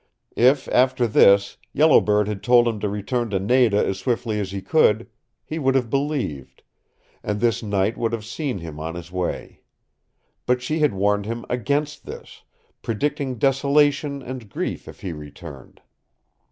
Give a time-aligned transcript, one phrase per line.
[0.35, 4.49] If, after this, Yellow Bird had told him to return to Nada as swiftly as
[4.49, 5.07] he could,
[5.45, 6.63] he would have believed,
[7.21, 9.61] and this night would have seen him on his way.
[10.47, 12.41] But she had warned him against this,
[12.81, 15.81] predicting desolation and grief if he returned.